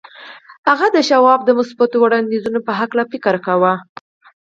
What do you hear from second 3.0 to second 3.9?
يې فکر کاوه.